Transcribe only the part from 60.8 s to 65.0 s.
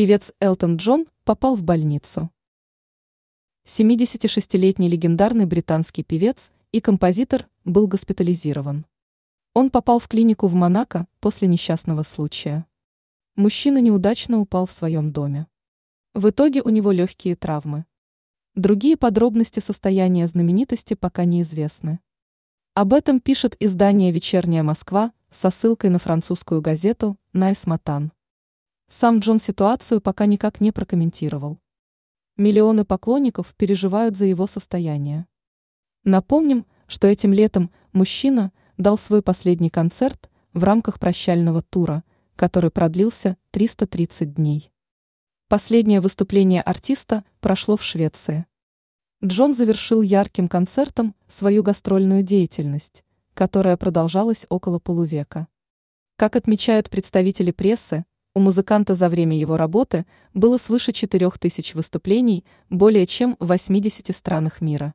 4000 выступлений более чем в 80 странах мира.